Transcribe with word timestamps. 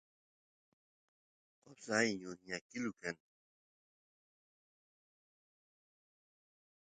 qosay 1.61 2.07
lluqñakilu 2.21 2.91
kan 2.99 3.15